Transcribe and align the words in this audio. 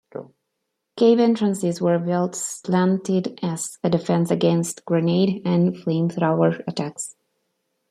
Cave 0.97 1.19
entrances 1.19 1.79
were 1.79 1.99
built 1.99 2.33
slanted 2.33 3.37
as 3.43 3.77
a 3.83 3.89
defense 3.91 4.31
against 4.31 4.83
grenade 4.83 5.43
and 5.45 5.75
flamethrower 5.75 6.63
attacks. 6.67 7.15